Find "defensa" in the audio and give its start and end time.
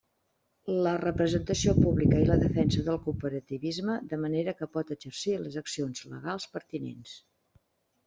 2.45-2.87